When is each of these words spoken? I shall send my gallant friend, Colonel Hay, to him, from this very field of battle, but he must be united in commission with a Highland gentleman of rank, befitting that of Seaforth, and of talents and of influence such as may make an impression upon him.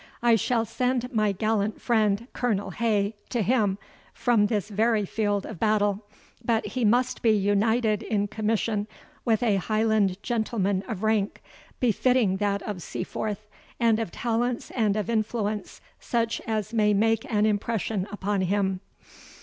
I 0.23 0.35
shall 0.35 0.65
send 0.65 1.13
my 1.13 1.31
gallant 1.31 1.79
friend, 1.79 2.27
Colonel 2.33 2.71
Hay, 2.71 3.13
to 3.29 3.43
him, 3.43 3.77
from 4.15 4.47
this 4.47 4.67
very 4.69 5.05
field 5.05 5.45
of 5.45 5.59
battle, 5.59 6.07
but 6.43 6.65
he 6.65 6.83
must 6.83 7.21
be 7.21 7.29
united 7.29 8.01
in 8.01 8.27
commission 8.27 8.87
with 9.25 9.43
a 9.43 9.57
Highland 9.57 10.17
gentleman 10.23 10.83
of 10.87 11.03
rank, 11.03 11.43
befitting 11.79 12.37
that 12.37 12.63
of 12.63 12.81
Seaforth, 12.81 13.47
and 13.79 13.99
of 13.99 14.09
talents 14.11 14.71
and 14.71 14.95
of 14.95 15.07
influence 15.07 15.81
such 15.99 16.41
as 16.47 16.73
may 16.73 16.95
make 16.95 17.31
an 17.31 17.45
impression 17.45 18.07
upon 18.11 18.41
him. 18.41 18.79